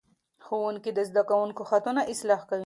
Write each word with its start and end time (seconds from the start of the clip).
ښوونکي 0.45 0.91
د 0.93 0.99
زده 1.09 1.23
کوونکو 1.29 1.61
خطونه 1.69 2.01
اصلاح 2.13 2.41
کوي. 2.49 2.59